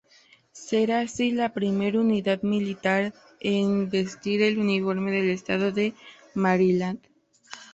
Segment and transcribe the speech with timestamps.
[0.67, 5.93] Será así la primera unidad militar en vestir el uniforme del estado de
[6.33, 6.97] Maryland.